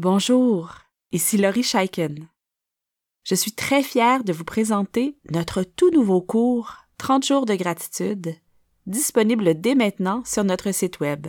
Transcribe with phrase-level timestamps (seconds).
[0.00, 0.74] Bonjour,
[1.10, 2.28] ici Laurie Scheiken.
[3.24, 8.36] Je suis très fière de vous présenter notre tout nouveau cours 30 jours de gratitude,
[8.86, 11.26] disponible dès maintenant sur notre site Web.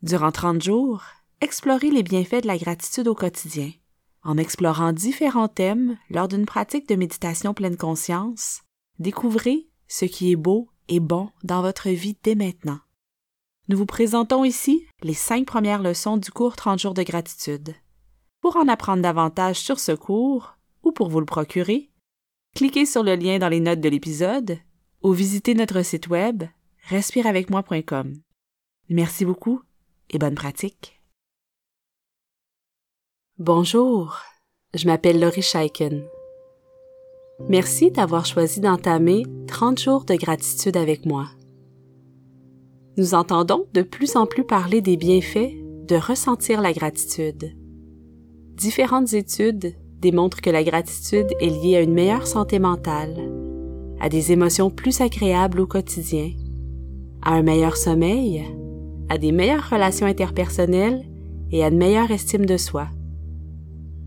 [0.00, 1.02] Durant 30 jours,
[1.42, 3.70] explorez les bienfaits de la gratitude au quotidien,
[4.22, 8.62] en explorant différents thèmes lors d'une pratique de méditation pleine conscience.
[8.98, 12.80] Découvrez ce qui est beau et bon dans votre vie dès maintenant.
[13.68, 17.74] Nous vous présentons ici les cinq premières leçons du cours 30 jours de gratitude.
[18.42, 21.88] Pour en apprendre davantage sur ce cours ou pour vous le procurer,
[22.54, 24.58] cliquez sur le lien dans les notes de l'épisode
[25.02, 26.44] ou visitez notre site web
[26.90, 28.20] respireavecmoi.com.
[28.90, 29.62] Merci beaucoup
[30.10, 31.00] et bonne pratique.
[33.38, 34.20] Bonjour,
[34.74, 36.04] je m'appelle Laurie Scheiken.
[37.48, 41.30] Merci d'avoir choisi d'entamer 30 jours de gratitude avec moi
[42.96, 45.52] nous entendons de plus en plus parler des bienfaits
[45.88, 47.52] de ressentir la gratitude.
[48.56, 53.16] Différentes études démontrent que la gratitude est liée à une meilleure santé mentale,
[54.00, 56.30] à des émotions plus agréables au quotidien,
[57.22, 58.44] à un meilleur sommeil,
[59.08, 61.04] à des meilleures relations interpersonnelles
[61.50, 62.88] et à une meilleure estime de soi.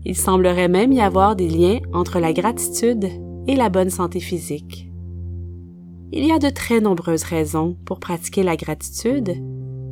[0.04, 3.08] Il semblerait même y avoir des liens entre la gratitude
[3.46, 4.87] et la bonne santé physique.
[6.10, 9.34] Il y a de très nombreuses raisons pour pratiquer la gratitude,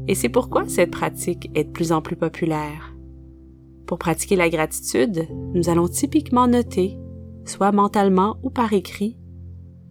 [0.09, 2.95] et c'est pourquoi cette pratique est de plus en plus populaire.
[3.86, 6.97] Pour pratiquer la gratitude, nous allons typiquement noter,
[7.44, 9.19] soit mentalement ou par écrit,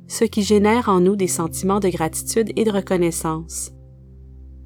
[0.08, 3.72] ce qui génère en nous des sentiments de gratitude et de reconnaissance.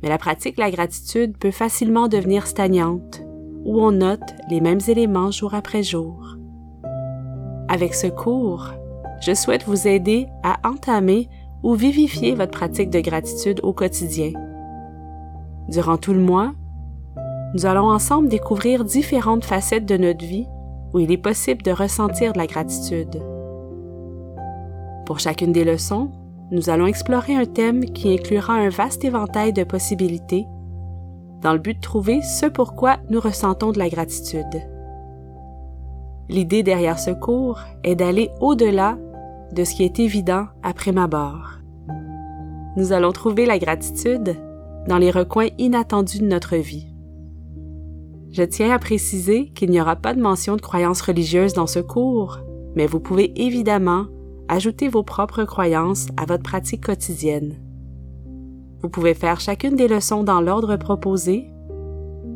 [0.02, 3.22] Mais la pratique de la gratitude peut facilement devenir stagnante,
[3.66, 6.38] où on note les mêmes éléments jour après jour.
[7.68, 8.70] Avec ce cours,
[9.22, 11.28] je souhaite vous aider à entamer
[11.64, 14.32] ou vivifier votre pratique de gratitude au quotidien.
[15.68, 16.54] Durant tout le mois,
[17.54, 20.48] nous allons ensemble découvrir différentes facettes de notre vie
[20.94, 23.22] où il est possible de ressentir de la gratitude.
[25.06, 26.12] Pour chacune des leçons,
[26.52, 30.46] nous allons explorer un thème qui inclura un vaste éventail de possibilités
[31.42, 34.62] dans le but de trouver ce pourquoi nous ressentons de la gratitude.
[36.28, 38.98] L'idée derrière ce cours est d'aller au-delà
[39.54, 41.60] de ce qui est évident après ma barre.
[42.78, 44.36] Nous allons trouver la gratitude
[44.88, 46.88] dans les recoins inattendus de notre vie.
[48.32, 51.80] Je tiens à préciser qu'il n'y aura pas de mention de croyances religieuses dans ce
[51.80, 52.40] cours,
[52.76, 54.06] mais vous pouvez évidemment
[54.48, 57.56] ajouter vos propres croyances à votre pratique quotidienne.
[58.82, 61.50] Vous pouvez faire chacune des leçons dans l'ordre proposé,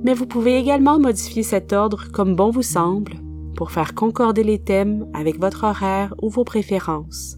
[0.04, 3.23] mais vous pouvez également modifier cet ordre comme bon vous semble
[3.56, 7.38] pour faire concorder les thèmes avec votre horaire ou vos préférences.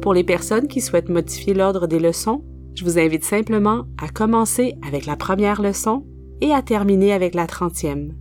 [0.00, 2.44] Pour les personnes qui souhaitent modifier l'ordre des leçons,
[2.74, 6.04] je vous invite simplement à commencer avec la première leçon
[6.40, 8.14] et à terminer avec la trentième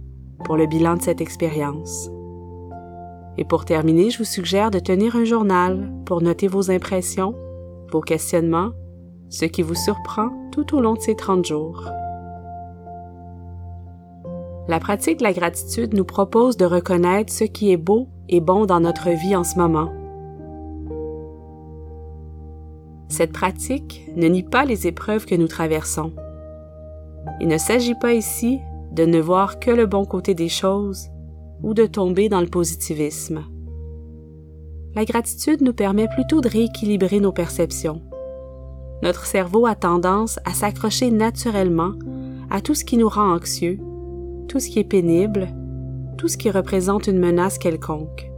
[0.44, 2.10] pour le bilan de cette expérience.
[3.38, 7.36] Et pour terminer, je vous suggère de tenir un journal pour noter vos impressions,
[7.92, 8.72] vos questionnements,
[9.30, 11.90] ce qui vous surprend tout au long de ces 30 jours.
[14.69, 18.66] La pratique de la gratitude nous propose de reconnaître ce qui est beau et bon
[18.66, 19.91] dans notre vie en ce moment.
[23.09, 26.13] Cette pratique ne nie pas les épreuves que nous traversons.
[27.41, 28.59] Il ne s'agit pas ici
[28.94, 31.09] de ne voir que le bon côté des choses
[31.62, 33.44] ou de tomber dans le positivisme.
[34.95, 38.01] La gratitude nous permet plutôt de rééquilibrer nos perceptions.
[39.01, 41.94] Notre cerveau a tendance à s'accrocher naturellement
[42.50, 43.78] à tout ce qui nous rend anxieux
[44.48, 45.48] tout ce qui est pénible,
[46.18, 48.31] tout ce qui représente une menace quelconque.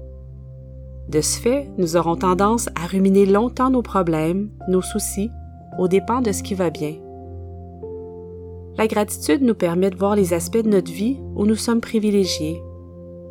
[1.10, 5.30] De ce fait, nous aurons tendance à ruminer longtemps nos problèmes, nos soucis,
[5.78, 6.96] aux dépens de ce qui va bien.
[8.78, 12.62] La gratitude nous permet de voir les aspects de notre vie où nous sommes privilégiés.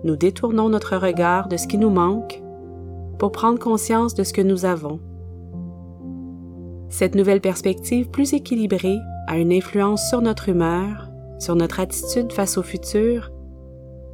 [0.05, 2.43] Nous détournons notre regard de ce qui nous manque
[3.19, 5.01] pour prendre conscience de ce que nous avons.
[6.89, 11.11] Cette nouvelle perspective plus équilibrée a une influence sur notre humeur,
[11.45, 13.31] sur notre attitude face au futur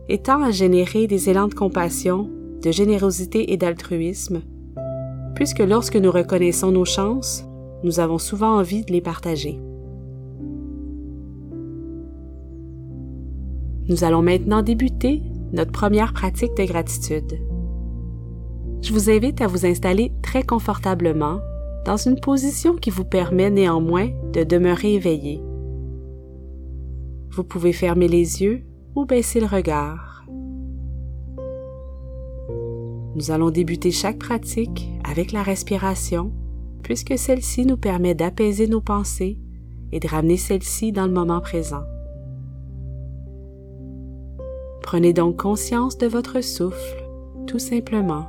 [0.08, 2.28] et tend à générer des élans de compassion,
[2.60, 4.42] de générosité et d'altruisme,
[5.36, 7.44] puisque lorsque nous reconnaissons nos chances,
[7.84, 9.60] nous avons souvent envie de les partager.
[13.88, 15.22] Nous allons maintenant débuter
[15.52, 17.40] notre première pratique de gratitude.
[18.82, 21.40] Je vous invite à vous installer très confortablement
[21.86, 25.40] dans une position qui vous permet néanmoins de demeurer éveillé.
[27.30, 28.62] Vous pouvez fermer les yeux
[28.94, 30.24] ou baisser le regard.
[33.14, 36.32] Nous allons débuter chaque pratique avec la respiration,
[36.82, 39.38] puisque celle-ci nous permet d'apaiser nos pensées
[39.92, 41.82] et de ramener celle-ci dans le moment présent.
[44.82, 47.04] Prenez donc conscience de votre souffle,
[47.46, 48.26] tout simplement.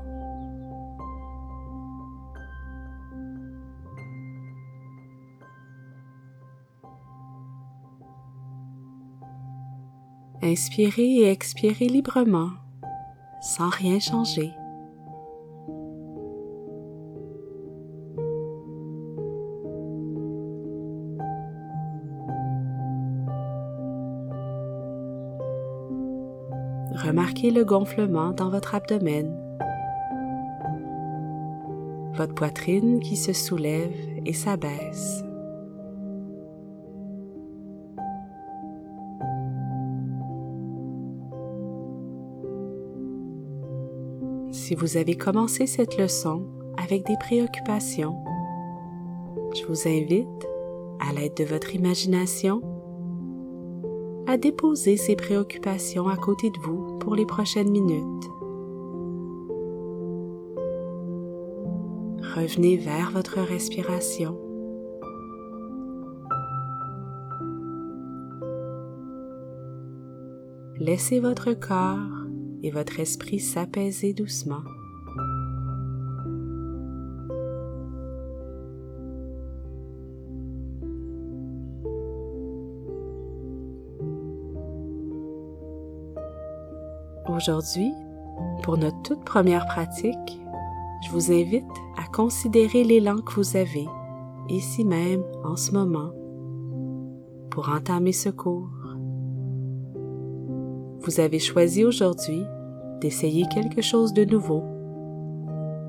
[10.44, 12.50] Inspirez et expirez librement,
[13.42, 14.52] sans rien changer.
[26.96, 29.32] Remarquez le gonflement dans votre abdomen,
[32.16, 33.94] votre poitrine qui se soulève
[34.26, 35.24] et s'abaisse.
[44.72, 46.46] Si vous avez commencé cette leçon
[46.78, 48.16] avec des préoccupations,
[49.54, 50.48] je vous invite,
[51.02, 52.62] à l'aide de votre imagination,
[54.28, 58.30] à déposer ces préoccupations à côté de vous pour les prochaines minutes.
[62.34, 64.40] Revenez vers votre respiration.
[70.80, 72.21] Laissez votre corps
[72.64, 74.64] et votre esprit s'apaiser doucement.
[87.28, 87.92] Aujourd'hui,
[88.64, 90.16] pour notre toute première pratique,
[91.04, 91.64] je vous invite
[91.98, 93.88] à considérer l'élan que vous avez,
[94.50, 96.12] ici même, en ce moment,
[97.50, 98.81] pour entamer ce cours.
[101.04, 102.44] Vous avez choisi aujourd'hui
[103.00, 104.64] d'essayer quelque chose de nouveau,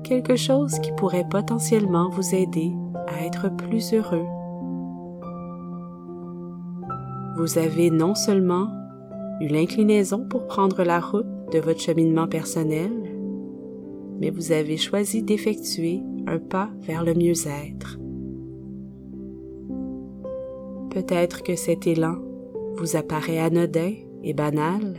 [0.03, 2.71] quelque chose qui pourrait potentiellement vous aider
[3.07, 4.25] à être plus heureux.
[7.37, 8.69] Vous avez non seulement
[9.39, 12.91] eu l'inclinaison pour prendre la route de votre cheminement personnel,
[14.19, 17.99] mais vous avez choisi d'effectuer un pas vers le mieux-être.
[20.89, 22.15] Peut-être que cet élan
[22.77, 23.93] vous apparaît anodin
[24.23, 24.97] et banal,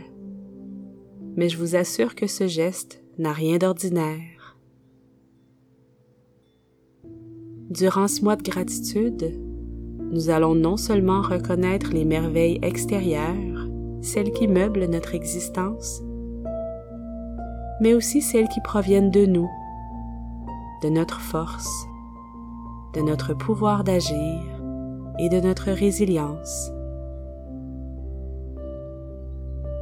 [1.35, 4.57] mais je vous assure que ce geste n'a rien d'ordinaire.
[7.69, 9.39] Durant ce mois de gratitude,
[10.11, 13.67] nous allons non seulement reconnaître les merveilles extérieures,
[14.01, 16.01] celles qui meublent notre existence,
[17.81, 19.49] mais aussi celles qui proviennent de nous,
[20.83, 21.87] de notre force,
[22.93, 24.41] de notre pouvoir d'agir
[25.19, 26.71] et de notre résilience.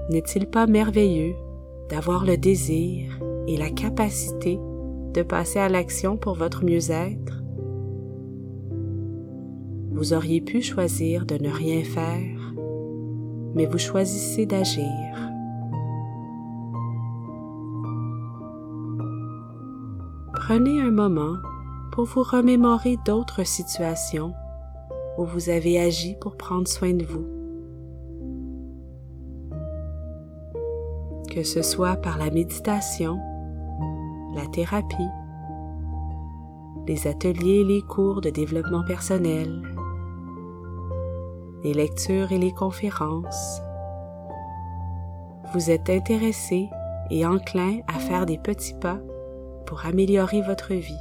[0.09, 1.35] N'est-il pas merveilleux
[1.89, 4.59] d'avoir le désir et la capacité
[5.13, 7.43] de passer à l'action pour votre mieux-être?
[9.91, 12.53] Vous auriez pu choisir de ne rien faire,
[13.55, 15.23] mais vous choisissez d'agir.
[20.47, 21.37] prenez un moment
[21.93, 24.33] pour vous remémorer d'autres situations
[25.17, 27.42] où vous avez agi pour prendre soin de vous.
[31.33, 33.19] Que ce soit par la méditation,
[34.35, 35.09] la thérapie,
[36.87, 39.63] les ateliers et les cours de développement personnel,
[41.63, 43.63] les lectures et les conférences.
[45.55, 46.69] Vous êtes intéressé
[47.09, 48.99] et enclin à faire des petits pas
[49.65, 50.93] pour améliorer votre vie.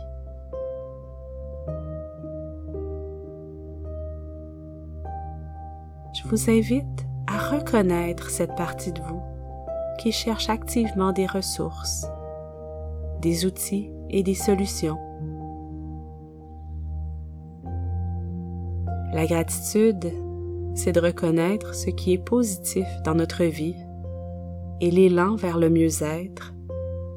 [6.14, 9.31] Je vous invite à reconnaître cette partie de vous
[10.02, 12.06] qui cherche activement des ressources,
[13.20, 14.98] des outils et des solutions.
[19.12, 20.12] La gratitude,
[20.74, 23.76] c'est de reconnaître ce qui est positif dans notre vie
[24.80, 26.52] et l'élan vers le mieux-être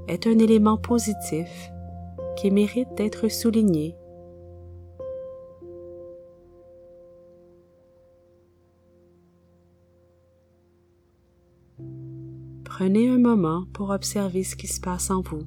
[0.08, 1.72] est un élément positif
[2.38, 3.96] qui mérite d'être souligné.
[12.78, 15.44] Prenez un moment pour observer ce qui se passe en vous.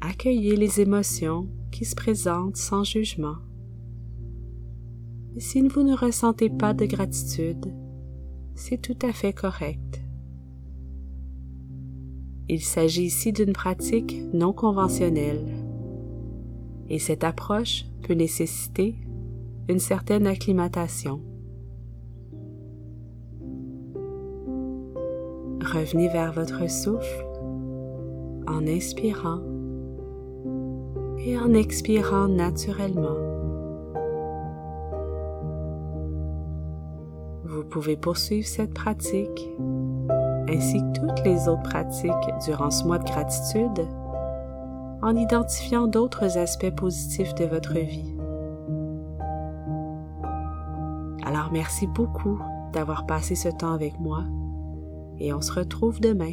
[0.00, 3.38] Accueillez les émotions qui se présentent sans jugement
[5.38, 7.74] si vous ne ressentez pas de gratitude,
[8.54, 10.04] c'est tout à fait correct.
[12.48, 15.44] Il s'agit ici d'une pratique non conventionnelle
[16.88, 19.01] et cette approche peut nécessiter
[19.68, 21.20] une certaine acclimatation.
[25.62, 27.26] Revenez vers votre souffle
[28.48, 29.40] en inspirant
[31.24, 33.16] et en expirant naturellement.
[37.44, 39.48] Vous pouvez poursuivre cette pratique
[40.48, 42.12] ainsi que toutes les autres pratiques
[42.44, 43.86] durant ce mois de gratitude
[45.00, 48.14] en identifiant d'autres aspects positifs de votre vie.
[51.52, 52.40] Merci beaucoup
[52.72, 54.24] d'avoir passé ce temps avec moi
[55.18, 56.32] et on se retrouve demain.